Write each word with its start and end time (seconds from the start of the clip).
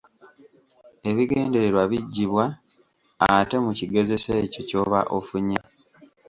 Ebigendererwa 1.09 1.83
biggibwa 1.91 2.45
ate 3.35 3.55
mu 3.65 3.71
kigezeso 3.77 4.29
ekyo 4.43 4.61
ky’oba 4.67 4.99
ofunye. 5.17 5.59